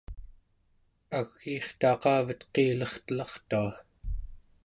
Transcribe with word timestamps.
agiirtaqavet 1.19 2.41
qiilertelartua 2.53 3.73